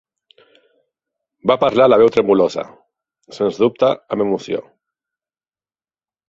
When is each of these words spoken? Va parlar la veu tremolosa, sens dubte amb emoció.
Va 1.51 1.57
parlar 1.63 1.87
la 1.89 1.99
veu 2.03 2.09
tremolosa, 2.15 2.63
sens 3.37 3.61
dubte 3.65 3.91
amb 3.93 4.27
emoció. 4.27 4.65